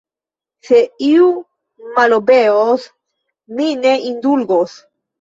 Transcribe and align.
Se 0.69 0.79
iu 1.07 1.27
malobeos, 1.99 2.89
mi 3.57 3.71
ne 3.87 3.97
indulgos! 4.11 4.79